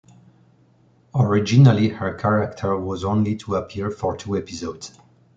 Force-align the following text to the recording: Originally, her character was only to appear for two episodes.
Originally, 1.13 1.89
her 1.89 2.15
character 2.15 2.75
was 2.75 3.03
only 3.05 3.35
to 3.35 3.53
appear 3.53 3.91
for 3.91 4.17
two 4.17 4.35
episodes. 4.35 4.97